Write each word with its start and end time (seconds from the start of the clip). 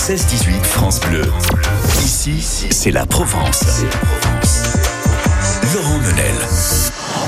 16-18 0.00 0.64
France 0.64 0.98
Bleu. 1.00 1.22
Ici, 2.02 2.40
c'est 2.70 2.90
la 2.90 3.04
Provence. 3.04 3.84
Laurent 5.62 5.98
Menel. 5.98 6.34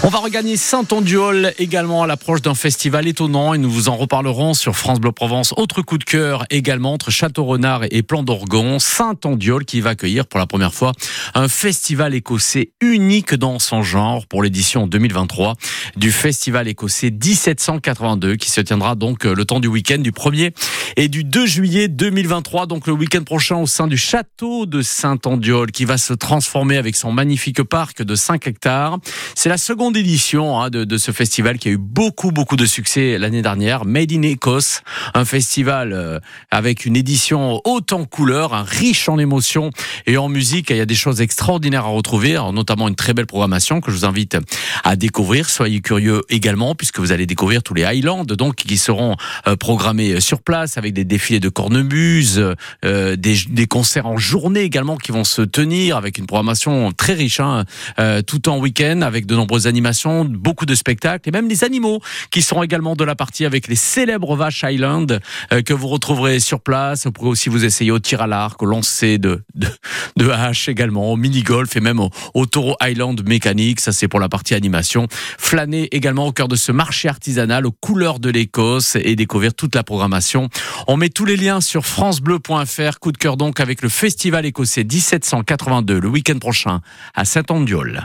On 0.05 0.09
va 0.09 0.19
regagner 0.19 0.57
Saint-Ondiol 0.57 1.53
également 1.59 2.03
à 2.03 2.09
l'approche 2.09 2.43
d'un 2.43 2.57
festival 2.57 3.07
étonnant 3.07 3.55
et 3.55 3.59
nous 3.59 3.71
vous 3.71 3.89
en 3.89 3.97
reparlerons 3.97 4.53
sur 4.53 4.75
France 4.75 4.99
Bleu 4.99 5.13
Provence. 5.13 5.55
Autre 5.57 5.81
coup 5.83 5.97
de 5.97 6.03
cœur 6.03 6.45
également 6.51 6.93
entre 6.93 7.13
Château-Renard 7.13 7.85
et 7.93 8.03
Plan 8.03 8.25
d'Orgon, 8.25 8.81
Saint-Ondiol 8.81 9.65
qui 9.65 9.81
va 9.81 9.91
accueillir 9.91 10.27
pour 10.27 10.41
la 10.41 10.47
première 10.47 10.75
fois 10.75 10.91
un 11.35 11.47
festival 11.47 12.15
écossais 12.15 12.73
unique 12.81 13.35
dans 13.35 13.61
son 13.61 13.85
genre 13.85 14.27
pour 14.27 14.43
l'édition 14.43 14.89
2023 14.89 15.55
du 15.95 16.11
festival 16.11 16.67
écossais 16.67 17.13
1782 17.13 18.35
qui 18.35 18.51
se 18.51 18.61
tiendra 18.61 18.97
donc 18.97 19.23
le 19.23 19.45
temps 19.45 19.61
du 19.61 19.69
week-end 19.69 19.99
du 19.99 20.11
1er 20.11 20.53
et 20.97 21.07
du 21.07 21.23
2 21.23 21.47
juillet 21.47 21.87
2023, 21.87 22.67
donc 22.67 22.89
le 22.89 22.93
week-end 22.93 23.23
prochain 23.23 23.57
au 23.57 23.69
sein 23.69 23.87
du 23.87 23.97
château 23.97 24.67
de 24.67 24.83
Saint-Ondiol 24.83 25.71
qui 25.71 25.85
va 25.85 25.97
se 25.97 26.13
transformer 26.13 26.77
avec 26.77 26.97
son 26.97 27.13
magnifique 27.13 27.63
parc 27.63 28.03
de 28.03 28.17
5 28.23 28.47
hectares. 28.47 28.99
C'est 29.35 29.49
la 29.49 29.59
seconde 29.59 29.97
édition 29.97 30.61
hein, 30.61 30.71
de, 30.71 30.85
de, 30.85 30.99
ce 30.99 31.11
festival 31.11 31.59
qui 31.59 31.69
a 31.69 31.73
eu 31.73 31.79
beaucoup 31.79 32.31
beaucoup 32.31 32.57
de 32.57 32.67
succès 32.67 33.19
l'année 33.19 33.43
dernière. 33.43 33.85
Made 33.85 34.13
in 34.13 34.23
Écosse, 34.23 34.83
un 35.15 35.25
festival 35.25 35.93
euh, 35.93 36.19
avec 36.51 36.87
une 36.87 36.97
édition 36.97 37.61
haute 37.65 37.93
en 37.93 38.05
couleurs, 38.05 38.55
un 38.55 38.63
riche 38.63 39.09
en 39.09 39.19
émotions 39.19 39.71
et 40.07 40.17
en 40.17 40.29
musique. 40.29 40.71
Il 40.71 40.77
y 40.77 40.81
a 40.81 40.87
des 40.87 40.95
choses 40.95 41.21
extraordinaires 41.21 41.85
à 41.85 41.89
retrouver, 41.89 42.41
notamment 42.53 42.89
une 42.89 42.97
très 42.97 43.15
belle 43.15 43.27
programmation 43.27 43.81
que 43.81 43.91
je 43.91 43.97
vous 43.97 44.05
invite 44.05 44.37
à 44.85 44.97
découvrir. 44.97 45.49
Soyez 45.49 45.81
curieux 45.81 46.23
également 46.29 46.75
puisque 46.75 46.99
vous 46.99 47.13
allez 47.13 47.27
découvrir 47.27 47.63
tous 47.63 47.75
les 47.75 47.85
Highlands 47.85 48.25
donc 48.25 48.57
qui 48.57 48.79
seront 48.79 49.17
euh, 49.47 49.57
programmés 49.57 50.21
sur 50.21 50.43
place 50.43 50.79
avec 50.79 50.93
des 50.93 51.05
défilés 51.05 51.41
de 51.41 51.49
cornemuse, 51.49 52.55
euh, 52.85 53.17
des, 53.17 53.37
des, 53.49 53.67
concerts 53.67 54.07
en 54.07 54.17
journée 54.17 54.61
également 54.61 54.97
qui 54.97 55.13
vont 55.13 55.25
se 55.25 55.43
tenir 55.43 55.97
avec 55.97 56.19
une 56.19 56.27
programmation 56.27 56.93
très 56.93 57.15
riche, 57.15 57.41
hein, 57.41 57.65
euh, 57.99 58.12
tout 58.21 58.49
en 58.49 58.59
week-end 58.59 59.01
avec 59.01 59.25
de 59.25 59.35
nombreuses 59.35 59.67
animations 59.67 60.25
beaucoup 60.25 60.67
de 60.67 60.75
spectacles 60.75 61.29
et 61.29 61.33
même 61.33 61.49
les 61.49 61.65
animaux 61.65 62.01
qui 62.31 62.43
seront 62.43 62.63
également 62.63 62.97
de 62.97 63.05
la 63.05 63.15
partie 63.15 63.45
avec 63.45 63.69
les 63.69 63.77
célèbres 63.77 64.37
vaches 64.37 64.65
Island 64.69 65.21
euh, 65.53 65.63
que 65.63 65.73
vous 65.73 65.89
retrouverez 65.89 66.41
sur 66.41 66.61
place. 66.61 67.05
Vous 67.05 67.13
pourrez 67.13 67.29
aussi 67.29 67.49
vous 67.49 67.65
essayer 67.65 67.91
au 67.91 67.99
tir 67.99 68.23
à 68.23 68.27
l'arc, 68.27 68.63
au 68.63 68.67
lancer 68.67 69.19
de, 69.19 69.43
de, 69.55 69.69
de 70.17 70.29
hache 70.31 70.69
également, 70.69 71.13
au 71.13 71.17
mini-golf 71.17 71.77
et 71.77 71.81
même 71.81 72.01
au, 72.01 72.11
au 72.35 72.47
taureau 72.47 72.77
Island 72.83 73.27
mécanique. 73.27 73.81
Ça, 73.81 73.93
c'est 73.93 74.09
pour 74.09 74.21
la 74.21 74.29
partie 74.29 74.55
animation. 74.55 75.07
Flâner 75.11 75.89
également 75.93 76.27
au 76.27 76.33
cœur 76.33 76.49
de 76.49 76.57
ce 76.57 76.73
marché 76.73 77.09
artisanal 77.09 77.67
aux 77.67 77.73
couleurs 77.73 78.19
de 78.19 78.31
l'Écosse 78.31 78.97
et 78.97 79.17
découvrir 79.17 79.55
toute 79.55 79.75
la 79.75 79.83
programmation. 79.83 80.49
On 80.87 80.97
met 80.97 81.09
tous 81.09 81.25
les 81.25 81.37
liens 81.37 81.61
sur 81.61 81.87
francebleu.fr. 81.87 82.99
Coup 83.01 83.13
de 83.13 83.19
cœur 83.19 83.37
donc 83.37 83.61
avec 83.61 83.83
le 83.83 83.89
festival 83.89 84.47
écossais 84.47 84.85
1782 84.85 86.01
le 86.01 86.09
week-end 86.09 86.39
prochain 86.39 86.81
à 87.15 87.25
Saint-Andiol. 87.25 88.02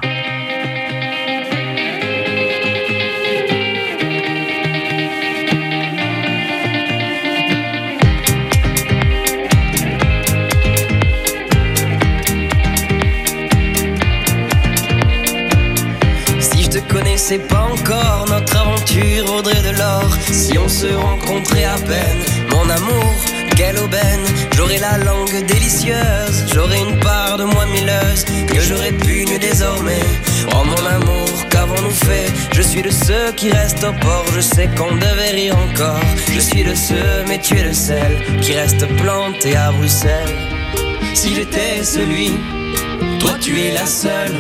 Connaissais 17.28 17.40
pas 17.40 17.68
encore 17.72 18.26
notre 18.30 18.56
aventure 18.58 19.26
vaudrait 19.26 19.62
de 19.62 19.78
l'or 19.78 20.10
si 20.32 20.58
on 20.58 20.70
se 20.70 20.88
rencontrait 20.88 21.66
à 21.66 21.76
peine. 21.76 22.22
Mon 22.50 22.70
amour, 22.70 23.14
quelle 23.56 23.78
aubaine, 23.78 24.26
j'aurais 24.56 24.78
la 24.78 24.98
langue 25.00 25.46
délicieuse, 25.46 26.46
j'aurais 26.54 26.80
une 26.80 26.98
part 27.00 27.38
de 27.38 27.44
moi 27.44 27.66
milleuse 27.66 28.26
j'aurais 28.68 28.92
pugne 28.92 29.38
désormais. 29.40 30.06
Oh 30.52 30.64
mon 30.66 30.86
amour, 30.86 31.30
qu'avons-nous 31.50 31.98
fait? 32.08 32.32
Je 32.54 32.62
suis 32.62 32.82
de 32.82 32.90
ceux 32.90 33.32
qui 33.36 33.52
restent 33.52 33.84
au 33.84 33.94
port, 34.06 34.26
je 34.36 34.42
sais 34.42 34.70
qu'on 34.76 34.96
devait 34.96 35.32
rire 35.32 35.56
encore. 35.58 36.02
Je 36.34 36.40
suis 36.40 36.64
de 36.64 36.76
ceux, 36.76 37.24
mais 37.28 37.40
tu 37.40 37.58
es 37.58 37.64
le 37.64 37.74
seul 37.74 38.12
qui 38.42 38.54
reste 38.54 38.86
planté 38.98 39.56
à 39.56 39.72
Bruxelles. 39.72 40.36
Si 41.14 41.34
j'étais 41.36 41.84
celui, 41.84 42.32
toi 43.20 43.32
tu 43.40 43.60
es 43.60 43.72
la 43.74 43.86
seule. 43.86 44.36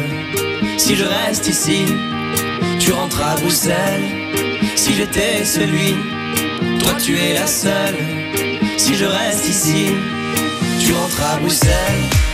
Si 0.77 0.95
je 0.95 1.05
reste 1.05 1.47
ici, 1.47 1.85
tu 2.79 2.91
rentres 2.91 3.21
à 3.21 3.35
Bruxelles. 3.35 4.07
Si 4.75 4.93
j'étais 4.93 5.43
celui, 5.45 5.95
toi 6.79 6.93
tu 7.03 7.17
es 7.17 7.33
la 7.33 7.47
seule. 7.47 7.97
Si 8.77 8.95
je 8.95 9.05
reste 9.05 9.47
ici, 9.49 9.85
tu 10.79 10.93
rentres 10.93 11.23
à 11.33 11.37
Bruxelles. 11.37 12.26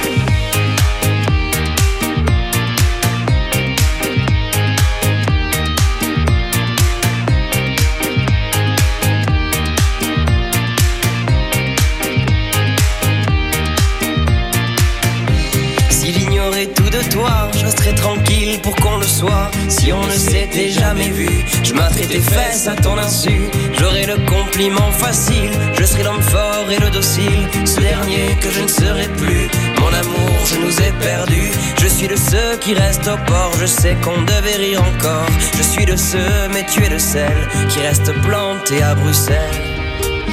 De 17.14 17.58
je 17.58 17.68
serais 17.68 17.94
tranquille 17.94 18.60
pour 18.62 18.76
qu'on 18.78 18.98
le 18.98 19.06
soit. 19.06 19.52
Si 19.68 19.94
on 19.94 20.04
ne 20.04 20.12
s'était 20.12 20.70
jamais 20.70 21.10
vu, 21.10 21.30
je 21.64 21.74
m'attrais 21.74 22.08
tes 22.08 22.20
fesses 22.20 22.68
à 22.68 22.76
ton 22.76 22.98
insu. 22.98 23.50
J'aurais 23.78 24.08
le 24.08 24.18
compliment 24.26 24.92
facile, 24.92 25.52
je 25.80 25.86
serais 25.86 26.04
l'homme 26.04 26.22
fort 26.22 26.66
et 26.72 26.80
le 26.80 26.90
docile. 26.90 27.48
Ce 27.66 27.80
dernier 27.80 28.36
que 28.42 28.50
je 28.50 28.62
ne 28.62 28.68
serai 28.68 29.08
plus, 29.18 29.48
mon 29.80 29.94
amour, 29.94 30.38
je 30.46 30.56
nous 30.56 30.82
ai 30.82 30.92
perdus. 31.02 31.52
Je 31.80 31.88
suis 31.88 32.08
de 32.08 32.16
ceux 32.16 32.58
qui 32.60 32.74
restent 32.74 33.08
au 33.08 33.18
port, 33.28 33.52
je 33.60 33.68
sais 33.68 33.96
qu'on 34.04 34.22
devait 34.24 34.58
rire 34.58 34.82
encore. 34.82 35.28
Je 35.56 35.64
suis 35.64 35.86
de 35.86 35.96
ceux, 35.96 36.48
mais 36.52 36.66
tu 36.66 36.84
es 36.84 36.90
le 36.90 37.00
seul 37.00 37.38
qui 37.70 37.80
reste 37.80 38.12
planté 38.22 38.82
à 38.82 38.96
Bruxelles. 38.96 39.62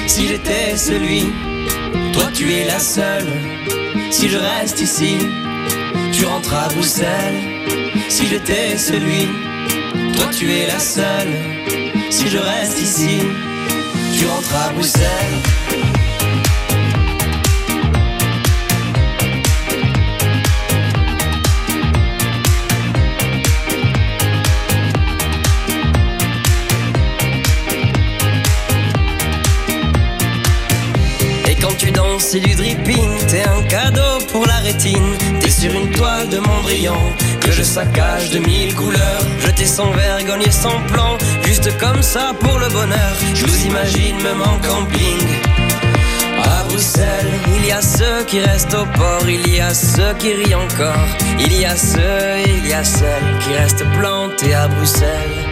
Si 0.07 0.29
j'étais 0.29 0.77
celui, 0.77 1.31
toi 2.15 2.25
tu 2.33 2.53
es 2.55 2.65
la 2.65 2.79
seule. 2.79 3.29
Si 4.11 4.29
je 4.29 4.39
reste 4.39 4.81
ici, 4.81 5.19
tu 6.12 6.25
rentres 6.25 6.55
à 6.55 6.69
Bruxelles. 6.69 7.41
Si 8.09 8.27
j'étais 8.27 8.77
celui, 8.77 9.28
toi 10.15 10.27
tu 10.37 10.53
es 10.53 10.67
la 10.67 10.78
seule. 10.78 11.33
Si 12.11 12.28
je 12.28 12.39
reste 12.39 12.81
ici, 12.81 13.19
tu 14.17 14.27
rentres 14.27 14.55
à 14.55 14.73
Bruxelles. 14.73 15.06
Et 31.49 31.55
quand 31.55 31.77
tu 31.78 31.91
danses, 31.91 32.25
c'est 32.25 32.41
du 32.41 32.55
dripping, 32.55 33.09
t'es 33.28 33.45
un 33.45 33.62
cadeau 33.62 34.19
pour 34.33 34.47
la 34.47 34.57
rétine. 34.57 35.40
Sur 35.60 35.75
une 35.75 35.91
toile 35.91 36.26
de 36.31 36.38
brillant 36.62 37.12
que 37.43 37.53
je 37.53 37.62
saccage 37.62 38.31
de 38.31 38.38
mille 38.38 38.75
couleurs. 38.75 39.26
Jeter 39.44 39.66
sans 39.66 39.91
vergogne 39.91 40.41
et 40.47 40.50
sans 40.50 40.81
plan, 40.91 41.19
juste 41.44 41.76
comme 41.76 42.03
ça 42.03 42.32
pour 42.41 42.59
le 42.59 42.66
bonheur. 42.71 43.12
Je 43.34 43.44
vous 43.44 43.66
imagine 43.66 44.16
même 44.22 44.41
en 44.41 44.56
camping. 44.66 45.19
À 46.43 46.65
Bruxelles, 46.65 47.31
il 47.59 47.66
y 47.66 47.72
a 47.72 47.82
ceux 47.82 48.25
qui 48.26 48.41
restent 48.41 48.72
au 48.72 48.87
port, 48.97 49.28
il 49.28 49.54
y 49.54 49.60
a 49.60 49.75
ceux 49.75 50.15
qui 50.19 50.32
rient 50.32 50.54
encore. 50.54 51.09
Il 51.38 51.53
y 51.53 51.66
a 51.66 51.77
ceux, 51.77 52.41
il 52.47 52.66
y 52.66 52.72
a 52.72 52.82
celles 52.82 53.38
qui 53.41 53.53
restent 53.53 53.84
plantés 53.98 54.54
à 54.54 54.66
Bruxelles. 54.66 55.44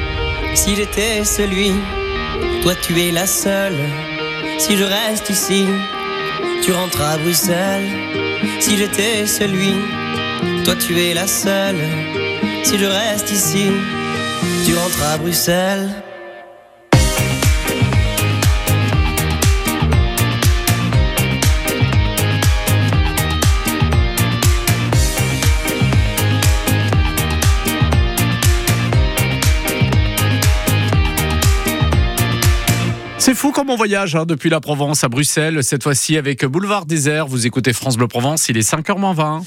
Si 0.55 0.75
j'étais 0.75 1.23
celui, 1.23 1.75
toi 2.63 2.73
tu 2.81 2.99
es 2.99 3.11
la 3.11 3.27
seule. 3.27 3.77
Si 4.59 4.75
je 4.75 4.85
reste 4.85 5.29
ici, 5.29 5.67
tu 6.63 6.73
rentres 6.73 7.03
à 7.03 7.19
Bruxelles. 7.19 8.28
Si 8.61 8.77
j'étais 8.77 9.27
celui, 9.27 9.75
toi 10.65 10.75
tu 10.77 10.99
es 11.01 11.15
la 11.15 11.27
seule. 11.27 11.81
Si 12.65 12.79
je 12.79 12.87
reste 12.87 13.31
ici, 13.31 13.67
tu 14.67 14.75
rentres 14.75 15.03
à 15.03 15.17
Bruxelles. 15.19 15.89
C'est 33.29 33.35
fou 33.35 33.53
comme 33.53 33.69
on 33.69 33.77
voyage 33.77 34.17
hein, 34.17 34.25
depuis 34.25 34.49
la 34.49 34.59
Provence 34.59 35.05
à 35.05 35.11
Bruxelles, 35.11 35.63
cette 35.63 35.83
fois-ci 35.83 36.17
avec 36.17 36.47
Boulevard 36.47 36.87
Désert. 36.87 37.27
Vous 37.27 37.47
écoutez 37.47 37.75
France 37.75 37.99
Bleu 37.99 38.09
Provence, 38.09 38.49
il 38.49 38.57
est 38.57 38.67
5h20. 38.67 39.43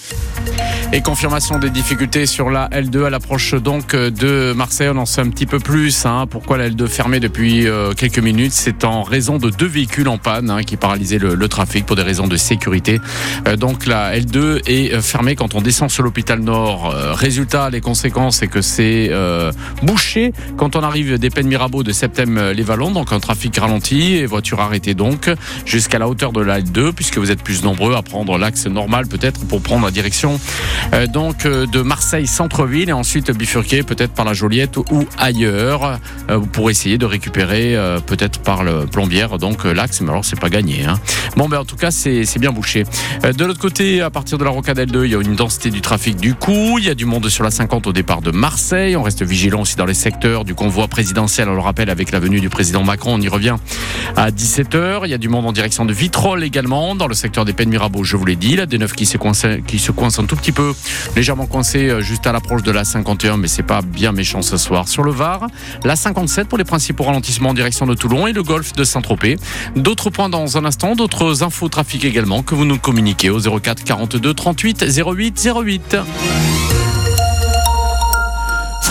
Et 0.93 0.99
confirmation 0.99 1.57
des 1.57 1.69
difficultés 1.69 2.25
sur 2.25 2.49
la 2.49 2.67
L2 2.67 3.05
à 3.05 3.09
l'approche 3.09 3.53
donc 3.53 3.95
de 3.95 4.51
Marseille. 4.51 4.89
On 4.93 4.97
en 4.97 5.05
sait 5.05 5.21
un 5.21 5.29
petit 5.29 5.45
peu 5.45 5.57
plus. 5.57 6.05
Hein. 6.05 6.25
Pourquoi 6.29 6.57
la 6.57 6.69
L2 6.69 6.85
fermée 6.87 7.21
depuis 7.21 7.65
euh, 7.65 7.93
quelques 7.93 8.19
minutes? 8.19 8.51
C'est 8.51 8.83
en 8.83 9.01
raison 9.01 9.37
de 9.37 9.49
deux 9.49 9.67
véhicules 9.67 10.09
en 10.09 10.17
panne 10.17 10.49
hein, 10.49 10.63
qui 10.63 10.75
paralysaient 10.75 11.17
le, 11.17 11.47
trafic 11.47 11.85
pour 11.85 11.95
des 11.95 12.01
raisons 12.01 12.27
de 12.27 12.35
sécurité. 12.35 12.99
Euh, 13.47 13.55
donc 13.55 13.85
la 13.85 14.19
L2 14.19 14.63
est 14.67 14.93
euh, 14.93 15.01
fermée 15.01 15.37
quand 15.37 15.55
on 15.55 15.61
descend 15.61 15.89
sur 15.89 16.03
l'hôpital 16.03 16.39
Nord. 16.39 16.93
résultat, 17.13 17.69
les 17.69 17.79
conséquences, 17.79 18.37
c'est 18.37 18.47
que 18.47 18.61
c'est 18.61 19.11
bouché 19.83 20.33
quand 20.57 20.75
on 20.75 20.83
arrive 20.83 21.17
des 21.17 21.29
peines 21.29 21.47
Mirabeau 21.47 21.83
de 21.83 21.93
Septembre-les 21.93 22.63
Vallons. 22.63 22.91
Donc 22.91 23.13
un 23.13 23.21
trafic 23.21 23.55
ralenti 23.55 24.15
et 24.15 24.25
voiture 24.25 24.59
arrêtée 24.59 24.93
donc 24.93 25.29
jusqu'à 25.65 25.99
la 25.99 26.09
hauteur 26.09 26.33
de 26.33 26.41
la 26.41 26.59
L2 26.59 26.91
puisque 26.91 27.17
vous 27.17 27.31
êtes 27.31 27.43
plus 27.43 27.63
nombreux 27.63 27.95
à 27.95 28.01
prendre 28.01 28.37
l'axe 28.37 28.67
normal 28.67 29.07
peut-être 29.07 29.45
pour 29.47 29.61
prendre 29.61 29.85
la 29.85 29.91
direction 29.91 30.37
euh, 30.80 30.80
donc 31.07 31.45
euh, 31.45 31.65
de 31.65 31.81
Marseille 31.81 32.27
centre-ville 32.27 32.89
et 32.89 32.93
ensuite 32.93 33.31
bifurquer 33.31 33.83
peut-être 33.83 34.13
par 34.13 34.25
la 34.25 34.33
Joliette 34.33 34.77
ou 34.77 35.05
ailleurs. 35.17 35.99
Euh, 36.29 36.39
pour 36.39 36.69
essayer 36.69 36.97
de 36.97 37.05
récupérer 37.05 37.77
peut-être 38.05 38.39
par 38.39 38.63
le 38.63 38.85
plombière 38.85 39.37
donc 39.37 39.63
l'axe 39.63 40.01
mais 40.01 40.09
alors 40.09 40.25
c'est 40.25 40.39
pas 40.39 40.49
gagné 40.49 40.85
hein. 40.85 40.99
bon 41.35 41.47
ben 41.47 41.59
en 41.59 41.65
tout 41.65 41.75
cas 41.75 41.91
c'est 41.91 42.39
bien 42.39 42.51
bouché. 42.51 42.83
De 43.23 43.45
l'autre 43.45 43.59
côté 43.59 44.01
à 44.01 44.09
partir 44.09 44.37
de 44.37 44.43
la 44.43 44.49
rocade 44.49 44.79
L2 44.79 45.05
il 45.05 45.11
y 45.11 45.15
a 45.15 45.21
une 45.21 45.35
densité 45.35 45.69
du 45.69 45.81
trafic 45.81 46.17
du 46.17 46.33
coup. 46.35 46.77
Il 46.79 46.85
y 46.85 46.89
a 46.89 46.95
du 46.95 47.05
monde 47.05 47.27
sur 47.29 47.43
la 47.43 47.51
50 47.51 47.87
au 47.87 47.93
départ 47.93 48.21
de 48.21 48.31
Marseille. 48.31 48.95
On 48.95 49.03
reste 49.03 49.23
vigilant 49.23 49.61
aussi 49.61 49.75
dans 49.75 49.85
les 49.85 49.93
secteurs 49.93 50.45
du 50.45 50.55
convoi 50.55 50.87
présidentiel 50.87 51.49
on 51.49 51.53
le 51.53 51.59
rappelle 51.59 51.89
avec 51.89 52.11
la 52.11 52.19
venue 52.19 52.39
du 52.39 52.49
président 52.49 52.83
Macron. 52.83 53.15
On 53.15 53.21
y 53.21 53.27
revient 53.27 53.55
à 54.15 54.31
17h 54.31 55.01
il 55.05 55.11
y 55.11 55.13
a 55.13 55.17
du 55.17 55.29
monde 55.29 55.45
en 55.45 55.51
direction 55.51 55.85
de 55.85 55.93
Vitrolles 55.93 56.43
également 56.43 56.95
dans 56.95 57.07
le 57.07 57.13
secteur 57.13 57.45
des 57.45 57.53
Peines 57.53 57.69
Mirabeau 57.69 58.03
je 58.03 58.15
vous 58.17 58.25
l'ai 58.25 58.35
dit. 58.35 58.55
La 58.55 58.65
D9 58.65 58.91
qui 58.93 59.05
se 59.05 59.17
coince 59.17 59.45
qui 59.67 59.79
se 59.79 59.91
coince 59.91 60.19
un 60.19 60.25
tout 60.25 60.35
petit 60.35 60.51
peu 60.51 60.70
légèrement 61.15 61.45
coincé 61.45 61.89
euh, 61.89 62.01
juste 62.01 62.27
à 62.27 62.31
l'approche 62.31 62.63
de 62.63 62.71
la 62.71 62.83
51, 62.83 63.37
mais 63.37 63.47
c'est 63.47 63.63
pas 63.63 63.81
bien 63.81 64.11
méchant 64.11 64.41
ce 64.41 64.57
soir. 64.57 64.87
Sur 64.87 65.03
le 65.03 65.11
Var, 65.11 65.47
la 65.83 65.95
57 65.95 66.47
pour 66.47 66.57
les 66.57 66.63
principaux 66.63 67.03
ralentissements 67.03 67.49
en 67.49 67.53
direction 67.53 67.85
de 67.85 67.93
Toulon 67.93 68.27
et 68.27 68.33
le 68.33 68.43
golfe 68.43 68.73
de 68.73 68.83
Saint-Tropez. 68.83 69.37
D'autres 69.75 70.09
points 70.09 70.29
dans 70.29 70.57
un 70.57 70.65
instant, 70.65 70.95
d'autres 70.95 71.43
infos 71.43 71.69
trafic 71.69 72.05
également 72.05 72.43
que 72.43 72.55
vous 72.55 72.65
nous 72.65 72.77
communiquez 72.77 73.29
au 73.29 73.39
04 73.39 73.83
42 73.83 74.33
38 74.33 74.85
08 75.05 75.49
08. 75.65 75.97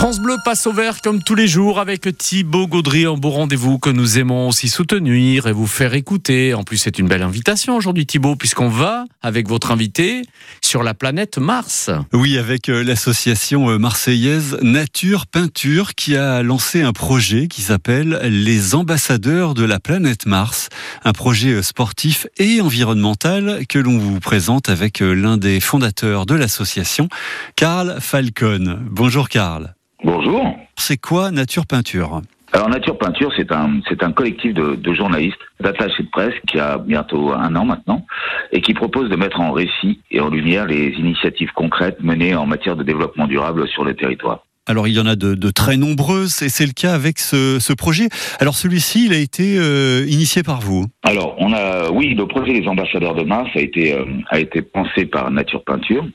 France 0.01 0.19
Bleu 0.19 0.37
passe 0.43 0.65
au 0.65 0.73
vert 0.73 0.99
comme 1.01 1.21
tous 1.21 1.35
les 1.35 1.47
jours 1.47 1.79
avec 1.79 2.17
Thibaut 2.17 2.65
Gaudry, 2.65 3.05
un 3.05 3.13
beau 3.13 3.29
rendez-vous 3.29 3.77
que 3.77 3.91
nous 3.91 4.17
aimons 4.17 4.47
aussi 4.47 4.67
soutenir 4.67 5.45
et 5.45 5.51
vous 5.51 5.67
faire 5.67 5.93
écouter. 5.93 6.55
En 6.55 6.63
plus, 6.63 6.77
c'est 6.77 6.97
une 6.97 7.07
belle 7.07 7.21
invitation 7.21 7.77
aujourd'hui, 7.77 8.07
Thibaut, 8.07 8.35
puisqu'on 8.35 8.67
va, 8.67 9.05
avec 9.21 9.47
votre 9.47 9.69
invité, 9.69 10.23
sur 10.63 10.81
la 10.81 10.95
planète 10.95 11.37
Mars. 11.37 11.91
Oui, 12.13 12.39
avec 12.39 12.67
euh, 12.67 12.83
l'association 12.83 13.69
euh, 13.69 13.77
marseillaise 13.77 14.57
Nature 14.63 15.27
Peinture 15.27 15.93
qui 15.93 16.17
a 16.17 16.41
lancé 16.41 16.81
un 16.81 16.93
projet 16.93 17.47
qui 17.47 17.61
s'appelle 17.61 18.21
Les 18.23 18.73
ambassadeurs 18.73 19.53
de 19.53 19.65
la 19.65 19.79
planète 19.79 20.25
Mars. 20.25 20.69
Un 21.03 21.13
projet 21.13 21.51
euh, 21.51 21.61
sportif 21.61 22.25
et 22.39 22.59
environnemental 22.59 23.67
que 23.69 23.77
l'on 23.77 23.99
vous 23.99 24.19
présente 24.19 24.67
avec 24.67 25.01
l'un 25.01 25.37
des 25.37 25.59
fondateurs 25.59 26.25
de 26.25 26.33
l'association, 26.33 27.07
Karl 27.55 27.97
Falcon. 28.01 28.79
Bonjour 28.89 29.29
Karl. 29.29 29.75
Bonjour. 30.03 30.55
C'est 30.77 30.97
quoi 30.97 31.31
Nature 31.31 31.65
Peinture 31.65 32.21
alors 32.53 32.67
Nature 32.67 32.97
Peinture, 32.97 33.31
c'est 33.37 33.49
un 33.53 33.79
c'est 33.87 34.03
un 34.03 34.11
collectif 34.11 34.53
de, 34.53 34.75
de 34.75 34.93
journalistes, 34.93 35.39
d'attachés 35.61 36.03
de 36.03 36.09
presse 36.09 36.33
qui 36.47 36.59
a 36.59 36.77
bientôt 36.77 37.31
un 37.31 37.55
an 37.55 37.63
maintenant 37.63 38.05
et 38.51 38.59
qui 38.59 38.73
propose 38.73 39.09
de 39.09 39.15
mettre 39.15 39.39
en 39.39 39.53
récit 39.53 40.01
et 40.11 40.19
en 40.19 40.27
lumière 40.27 40.65
les 40.65 40.89
initiatives 40.89 41.53
concrètes 41.55 42.01
menées 42.01 42.35
en 42.35 42.45
matière 42.45 42.75
de 42.75 42.83
développement 42.83 43.25
durable 43.25 43.69
sur 43.69 43.85
le 43.85 43.95
territoire. 43.95 44.43
Alors 44.67 44.87
il 44.87 44.93
y 44.93 44.99
en 44.99 45.07
a 45.07 45.15
de, 45.15 45.49
très 45.49 45.75
nombreuses 45.75 46.43
et 46.43 46.49
c'est 46.49 46.67
le 46.67 46.71
cas 46.71 46.93
avec 46.93 47.17
ce, 47.17 47.73
projet. 47.73 48.09
Alors 48.39 48.53
celui-ci, 48.53 49.05
il 49.05 49.13
a 49.13 49.17
été 49.17 49.57
euh, 49.57 50.05
initié 50.07 50.43
par 50.43 50.61
vous. 50.61 50.85
Alors 51.03 51.35
on 51.39 51.51
a, 51.51 51.89
oui, 51.89 52.13
le 52.13 52.27
projet 52.27 52.59
des 52.59 52.67
ambassadeurs 52.67 53.15
de 53.15 53.23
Mars 53.23 53.49
a 53.55 53.59
été 53.59 53.93
euh, 53.93 54.61
pensé 54.71 55.05
par 55.07 55.31
Nature 55.31 55.63
Peinture. 55.63 56.05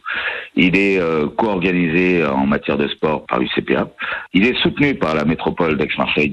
Il 0.54 0.76
est 0.76 0.98
euh, 0.98 1.26
co-organisé 1.36 2.24
en 2.24 2.46
matière 2.46 2.78
de 2.78 2.86
sport 2.88 3.26
par 3.26 3.40
l'UCPA. 3.40 3.88
Il 4.32 4.46
est 4.46 4.56
soutenu 4.62 4.94
par 4.94 5.16
la 5.16 5.24
métropole 5.24 5.76
d'Aix-Marseille. 5.76 6.32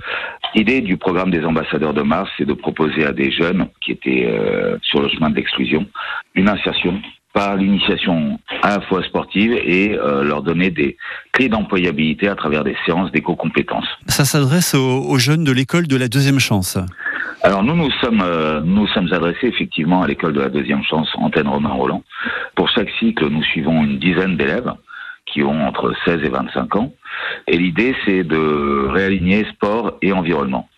L'idée 0.54 0.82
du 0.82 0.98
programme 0.98 1.32
des 1.32 1.44
ambassadeurs 1.44 1.96
de 1.96 2.04
Mars, 2.04 2.30
c'est 2.38 2.46
de 2.46 2.54
proposer 2.54 3.06
à 3.06 3.12
des 3.12 3.32
jeunes 3.32 3.68
qui 3.84 3.92
étaient 3.92 4.30
sur 4.84 5.02
le 5.02 5.10
chemin 5.10 5.32
de 5.32 5.36
l'exclusion 5.36 5.88
une 6.36 6.48
insertion 6.48 7.02
par 7.34 7.58
l'initiation 7.58 8.40
à 8.62 8.78
la 8.78 8.82
fois 8.82 9.04
sportive 9.04 9.54
et 9.54 9.98
euh, 9.98 10.24
leur 10.24 10.44
donner 10.44 10.70
des 10.70 10.98
clés 11.32 11.50
d'employabilité 11.50 12.28
à 12.28 12.36
travers 12.36 12.64
des 12.64 12.76
séances 12.86 13.12
d'éco-compétences. 13.12 13.88
Ça 14.08 14.24
s'adresse 14.24 14.76
aux, 14.76 15.18
jeunes 15.18 15.44
de 15.44 15.52
l'école 15.52 15.88
de 15.88 15.98
la 15.98 16.08
deuxième 16.08 16.40
chance. 16.40 16.78
Alors 17.42 17.64
nous 17.64 17.76
nous 17.76 17.92
sommes 18.02 18.22
euh, 18.22 18.62
nous 18.64 18.88
sommes 18.88 19.12
adressés 19.12 19.48
effectivement 19.48 20.04
à 20.04 20.08
l'école 20.08 20.34
de 20.34 20.40
la 20.40 20.50
deuxième 20.50 20.84
chance 20.84 21.10
Antenne 21.16 21.48
Romain 21.48 21.72
Roland. 21.72 22.04
Pour 22.56 22.70
chaque 22.70 22.90
cycle, 23.00 23.28
nous 23.28 23.44
suivons 23.44 23.84
une 23.84 24.00
dizaine 24.00 24.38
d'élèves 24.38 24.72
qui 25.26 25.44
ont 25.44 25.68
entre 25.68 25.94
16 26.06 26.20
et 26.24 26.30
25 26.30 26.76
ans. 26.76 26.94
Et 27.48 27.58
l'idée, 27.58 27.96
c'est 28.06 28.24
de 28.24 28.88
réaligner 28.90 29.46
sport 29.46 29.98
et 30.02 30.12
environnement 30.12 30.70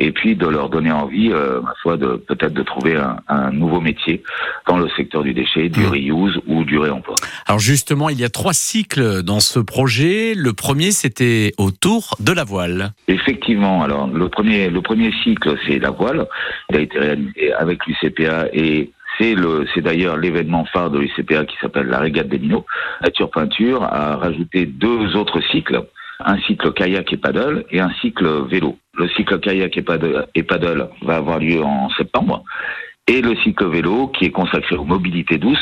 et 0.00 0.12
puis 0.12 0.34
de 0.34 0.46
leur 0.46 0.70
donner 0.70 0.90
envie, 0.90 1.30
euh, 1.30 1.60
ma 1.60 1.74
foi, 1.82 1.98
de 1.98 2.16
peut-être 2.16 2.54
de 2.54 2.62
trouver 2.62 2.98
un, 3.28 3.50
nouveau 3.52 3.80
métier 3.80 4.22
dans 4.66 4.78
le 4.78 4.88
secteur 4.96 5.22
du 5.22 5.34
déchet, 5.34 5.68
du 5.68 5.80
mmh. 5.80 6.12
reuse 6.12 6.40
ou 6.46 6.64
du 6.64 6.78
réemploi. 6.78 7.14
Alors 7.46 7.58
justement, 7.58 8.08
il 8.08 8.18
y 8.18 8.24
a 8.24 8.30
trois 8.30 8.54
cycles 8.54 9.22
dans 9.22 9.40
ce 9.40 9.60
projet. 9.60 10.32
Le 10.34 10.52
premier, 10.54 10.90
c'était 10.90 11.52
autour 11.58 12.16
de 12.18 12.32
la 12.32 12.44
voile. 12.44 12.92
Effectivement. 13.08 13.82
Alors 13.82 14.06
le 14.06 14.28
premier, 14.28 14.70
le 14.70 14.80
premier 14.80 15.12
cycle, 15.22 15.56
c'est 15.66 15.78
la 15.78 15.90
voile. 15.90 16.26
Il 16.70 16.76
a 16.76 16.80
été 16.80 16.98
réalisé 16.98 17.52
avec 17.52 17.80
l'UCPA 17.86 18.46
et 18.54 18.90
c'est 19.18 19.34
le, 19.34 19.66
c'est 19.74 19.82
d'ailleurs 19.82 20.16
l'événement 20.16 20.64
phare 20.64 20.90
de 20.90 20.98
l'UCPA 20.98 21.44
qui 21.44 21.56
s'appelle 21.60 21.88
la 21.88 21.98
Régate 21.98 22.28
des 22.28 22.38
Minots. 22.38 22.64
Nature 23.02 23.30
Peinture 23.30 23.82
a 23.82 24.16
rajouté 24.16 24.64
deux 24.64 25.14
autres 25.14 25.40
cycles 25.50 25.82
un 26.24 26.38
cycle 26.40 26.72
kayak 26.72 27.12
et 27.12 27.16
paddle 27.16 27.64
et 27.70 27.80
un 27.80 27.90
cycle 28.00 28.46
vélo. 28.48 28.78
Le 28.94 29.08
cycle 29.10 29.38
kayak 29.40 29.76
et 29.76 29.82
paddle, 30.42 30.88
va 31.02 31.16
avoir 31.16 31.38
lieu 31.38 31.62
en 31.62 31.90
septembre 31.90 32.44
et 33.10 33.20
le 33.20 33.34
cycle 33.36 33.66
vélo 33.66 34.08
qui 34.08 34.26
est 34.26 34.30
consacré 34.30 34.76
aux 34.76 34.84
mobilités 34.84 35.38
douces 35.38 35.58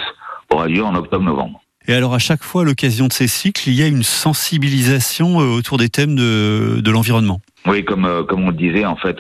aura 0.51 0.67
lieu 0.67 0.85
en 0.85 0.95
octobre-novembre. 0.95 1.61
Et 1.87 1.95
alors 1.95 2.15
à 2.15 2.19
chaque 2.19 2.43
fois, 2.43 2.63
à 2.63 2.65
l'occasion 2.65 3.07
de 3.07 3.13
ces 3.13 3.29
cycles, 3.29 3.63
il 3.67 3.75
y 3.75 3.83
a 3.83 3.87
une 3.87 4.03
sensibilisation 4.03 5.41
euh, 5.41 5.57
autour 5.57 5.79
des 5.79 5.89
thèmes 5.89 6.15
de, 6.15 6.81
de 6.81 6.91
l'environnement. 6.91 7.41
Oui, 7.67 7.85
comme, 7.85 8.05
euh, 8.05 8.23
comme 8.25 8.45
on 8.45 8.51
le 8.51 8.57
disait, 8.57 8.85
en 8.85 8.97
fait, 8.97 9.17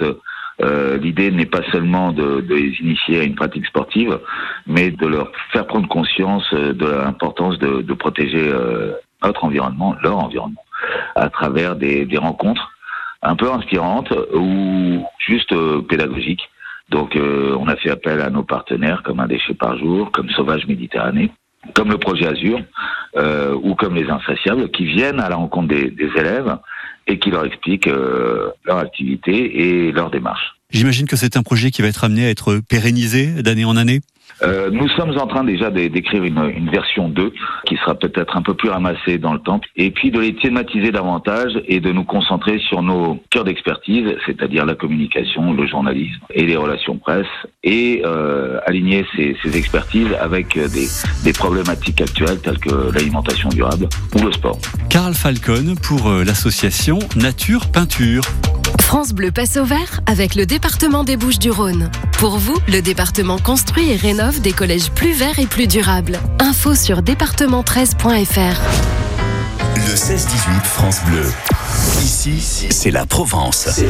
euh, 0.60 0.98
l'idée 0.98 1.30
n'est 1.30 1.46
pas 1.46 1.62
seulement 1.72 2.12
de, 2.12 2.42
de, 2.42 2.54
les 2.54 2.74
initier 2.80 3.20
à 3.20 3.22
une 3.22 3.34
pratique 3.34 3.64
sportive, 3.66 4.18
mais 4.66 4.90
de 4.90 5.06
leur 5.06 5.32
faire 5.52 5.66
prendre 5.66 5.88
conscience 5.88 6.52
de 6.52 6.86
l'importance 6.86 7.58
de, 7.58 7.80
de 7.80 7.94
protéger 7.94 8.52
notre 9.22 9.44
environnement, 9.44 9.96
leur 10.02 10.18
environnement 10.18 10.64
à 11.14 11.28
travers 11.28 11.76
des, 11.76 12.06
rencontres 12.18 12.70
un 13.22 13.36
peu 13.36 13.50
inspirantes 13.50 14.12
ou 14.34 15.04
juste 15.18 15.52
euh, 15.52 15.82
pédagogiques. 15.82 16.48
Donc 16.88 17.16
euh, 17.16 17.56
on 17.58 17.68
a 17.68 17.76
fait 17.76 17.90
appel 17.90 18.20
à 18.20 18.30
nos 18.30 18.44
partenaires 18.44 19.02
comme 19.02 19.20
Un 19.20 19.26
déchet 19.26 19.54
par 19.54 19.76
jour, 19.76 20.10
comme 20.12 20.30
Sauvage 20.30 20.66
Méditerranée, 20.66 21.30
comme 21.74 21.90
le 21.90 21.98
projet 21.98 22.26
Azur 22.26 22.60
euh, 23.16 23.54
ou 23.62 23.74
comme 23.74 23.94
les 23.94 24.08
Insatiables 24.08 24.70
qui 24.70 24.84
viennent 24.84 25.20
à 25.20 25.28
la 25.28 25.36
rencontre 25.36 25.68
des, 25.68 25.92
élèves 26.16 26.56
et 27.06 27.18
qui 27.18 27.30
leur 27.30 27.44
expliquent 27.44 27.88
leur 28.64 28.78
activité 28.78 29.86
et 29.86 29.92
leur 29.92 30.10
démarche. 30.10 30.57
J'imagine 30.70 31.06
que 31.06 31.16
c'est 31.16 31.36
un 31.36 31.42
projet 31.42 31.70
qui 31.70 31.82
va 31.82 31.88
être 31.88 32.04
amené 32.04 32.26
à 32.26 32.30
être 32.30 32.60
pérennisé 32.68 33.42
d'année 33.42 33.64
en 33.64 33.76
année 33.76 34.00
euh, 34.42 34.70
nous 34.70 34.88
sommes 34.90 35.18
en 35.18 35.26
train 35.26 35.42
déjà 35.42 35.70
d'écrire 35.70 36.22
une, 36.22 36.38
une, 36.56 36.70
version 36.70 37.08
2 37.08 37.32
qui 37.66 37.76
sera 37.76 37.94
peut-être 37.94 38.36
un 38.36 38.42
peu 38.42 38.54
plus 38.54 38.68
ramassée 38.68 39.18
dans 39.18 39.32
le 39.32 39.40
temps 39.40 39.60
et 39.76 39.90
puis 39.90 40.10
de 40.10 40.20
les 40.20 40.34
thématiser 40.36 40.92
davantage 40.92 41.60
et 41.66 41.80
de 41.80 41.90
nous 41.90 42.04
concentrer 42.04 42.58
sur 42.60 42.82
nos 42.82 43.18
cœurs 43.30 43.44
d'expertise, 43.44 44.14
c'est-à-dire 44.26 44.64
la 44.64 44.74
communication, 44.74 45.52
le 45.52 45.66
journalisme 45.66 46.20
et 46.30 46.46
les 46.46 46.56
relations 46.56 46.98
presse 46.98 47.26
et 47.64 48.02
euh, 48.04 48.60
aligner 48.66 49.04
ces, 49.16 49.36
ces, 49.42 49.56
expertises 49.56 50.12
avec 50.20 50.54
des, 50.54 50.86
des, 51.24 51.32
problématiques 51.32 52.00
actuelles 52.00 52.40
telles 52.40 52.58
que 52.58 52.92
l'alimentation 52.94 53.48
durable 53.48 53.88
ou 54.14 54.24
le 54.24 54.32
sport. 54.32 54.58
Karl 54.88 55.14
Falcon 55.14 55.74
pour 55.82 56.08
euh, 56.08 56.22
l'association 56.22 56.98
Nature 57.16 57.70
Peinture. 57.72 58.22
France 58.88 59.12
Bleu 59.12 59.30
passe 59.30 59.58
au 59.58 59.66
vert 59.66 60.00
avec 60.06 60.34
le 60.34 60.46
département 60.46 61.04
des 61.04 61.18
Bouches-du-Rhône. 61.18 61.90
Pour 62.12 62.38
vous, 62.38 62.56
le 62.68 62.80
département 62.80 63.38
construit 63.38 63.90
et 63.90 63.96
rénove 63.96 64.40
des 64.40 64.52
collèges 64.52 64.90
plus 64.90 65.12
verts 65.12 65.38
et 65.38 65.46
plus 65.46 65.66
durables. 65.66 66.18
Info 66.38 66.74
sur 66.74 67.02
département13.fr. 67.02 68.60
Le 69.76 69.94
16-18 69.94 70.64
France 70.64 71.00
Bleu. 71.04 71.30
Ici, 72.02 72.68
c'est 72.70 72.90
la 72.90 73.06
Provence. 73.06 73.80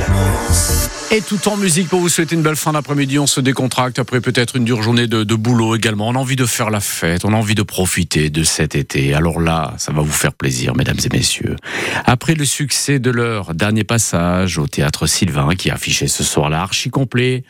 Et 1.11 1.23
tout 1.23 1.49
en 1.49 1.57
musique 1.57 1.89
pour 1.89 2.01
vous 2.01 2.11
souhaiter 2.11 2.35
une 2.35 2.43
belle 2.43 2.57
fin 2.57 2.73
d'après-midi. 2.73 3.19
On 3.19 3.27
se 3.27 3.41
décontracte 3.41 3.99
après 3.99 4.21
peut-être 4.21 4.57
une 4.57 4.65
dure 4.65 4.83
journée 4.83 5.07
de, 5.07 5.25
de, 5.25 5.35
boulot 5.35 5.75
également. 5.75 6.09
On 6.09 6.15
a 6.15 6.19
envie 6.19 6.37
de 6.37 6.45
faire 6.45 6.69
la 6.69 6.81
fête, 6.81 7.25
on 7.25 7.33
a 7.33 7.37
envie 7.37 7.55
de 7.55 7.63
profiter 7.63 8.29
de 8.29 8.43
cet 8.43 8.75
été. 8.75 9.15
Alors 9.15 9.41
là, 9.41 9.73
ça 9.79 9.93
va 9.93 10.03
vous 10.03 10.13
faire 10.13 10.35
plaisir, 10.35 10.75
mesdames 10.77 10.99
et 11.03 11.17
messieurs. 11.17 11.57
Après 12.05 12.35
le 12.35 12.45
succès 12.45 12.99
de 12.99 13.11
leur 13.11 13.55
dernier 13.55 13.85
passage 13.85 14.59
au 14.59 14.67
théâtre 14.67 15.07
Sylvain, 15.07 15.55
qui 15.55 15.71
a 15.71 15.75
affiché 15.75 16.09
ce 16.09 16.25
soir-là 16.25 16.61
archi 16.61 16.91
complet, 16.91 17.45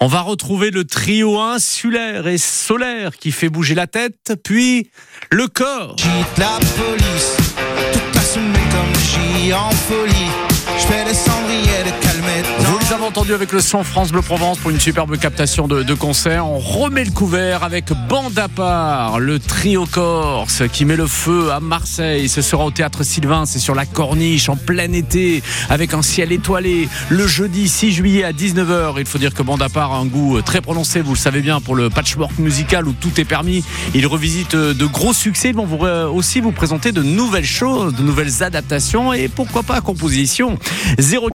on 0.00 0.08
va 0.08 0.22
retrouver 0.22 0.70
le 0.70 0.84
trio 0.84 1.40
insulaire 1.40 2.26
et 2.26 2.38
solaire 2.38 3.16
qui 3.16 3.30
fait 3.30 3.48
bouger 3.48 3.76
la 3.76 3.86
tête, 3.86 4.32
puis 4.42 4.88
le 5.30 5.46
corps. 5.46 5.94
la 6.36 6.58
police, 6.76 7.36
toute 7.36 7.38
la 7.38 7.38
semaine 7.38 7.53
j'y 9.14 9.52
en 9.52 9.70
folie. 9.70 10.30
Je 10.78 10.86
fais 10.86 11.04
des 11.04 11.14
cendriers 11.14 11.84
de 11.84 12.03
entendus 13.14 13.34
avec 13.34 13.52
le 13.52 13.60
son 13.60 13.84
France 13.84 14.10
Bleu 14.10 14.22
Provence 14.22 14.58
pour 14.58 14.72
une 14.72 14.80
superbe 14.80 15.16
captation 15.16 15.68
de, 15.68 15.84
de 15.84 15.94
concert. 15.94 16.48
On 16.48 16.58
remet 16.58 17.04
le 17.04 17.12
couvert 17.12 17.62
avec 17.62 17.92
Bande 18.08 18.36
à 18.36 18.48
part, 18.48 19.20
le 19.20 19.38
trio 19.38 19.86
corse 19.86 20.64
qui 20.72 20.84
met 20.84 20.96
le 20.96 21.06
feu 21.06 21.52
à 21.52 21.60
Marseille. 21.60 22.28
Ce 22.28 22.42
sera 22.42 22.64
au 22.64 22.72
théâtre 22.72 23.04
Sylvain, 23.04 23.46
c'est 23.46 23.60
sur 23.60 23.76
la 23.76 23.86
corniche 23.86 24.48
en 24.48 24.56
plein 24.56 24.92
été 24.92 25.44
avec 25.70 25.94
un 25.94 26.02
ciel 26.02 26.32
étoilé. 26.32 26.88
Le 27.08 27.24
jeudi 27.28 27.68
6 27.68 27.92
juillet 27.92 28.24
à 28.24 28.32
19h. 28.32 28.94
Il 28.98 29.06
faut 29.06 29.18
dire 29.18 29.32
que 29.32 29.44
Bande 29.44 29.62
à 29.62 29.68
part 29.68 29.92
a 29.92 29.98
un 29.98 30.06
goût 30.06 30.42
très 30.42 30.60
prononcé, 30.60 31.00
vous 31.00 31.14
le 31.14 31.18
savez 31.18 31.40
bien, 31.40 31.60
pour 31.60 31.76
le 31.76 31.90
patchwork 31.90 32.36
musical 32.40 32.88
où 32.88 32.94
tout 32.94 33.20
est 33.20 33.24
permis. 33.24 33.62
Ils 33.94 34.08
revisitent 34.08 34.56
de 34.56 34.86
gros 34.86 35.12
succès. 35.12 35.50
Ils 35.50 35.54
vont 35.54 35.66
vous, 35.66 35.86
aussi 35.86 36.40
vous 36.40 36.50
présenter 36.50 36.90
de 36.90 37.04
nouvelles 37.04 37.44
choses, 37.44 37.94
de 37.94 38.02
nouvelles 38.02 38.42
adaptations 38.42 39.12
et 39.12 39.28
pourquoi 39.28 39.62
pas 39.62 39.80
compositions. 39.80 40.58
0 40.98 41.22